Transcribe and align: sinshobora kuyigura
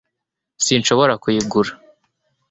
sinshobora 0.65 1.13
kuyigura 1.23 1.71